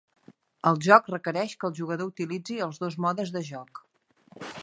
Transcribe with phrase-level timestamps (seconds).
[0.69, 3.85] El joc requereix que el jugador utilitzi els dos modes de joc.